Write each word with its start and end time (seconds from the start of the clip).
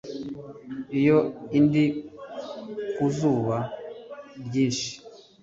iyo 0.99 1.17
ndi 1.63 1.85
ku 2.93 3.05
zuba 3.17 3.57
ryinshi 4.45 4.91